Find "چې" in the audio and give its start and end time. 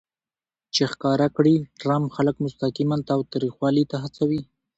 0.73-0.83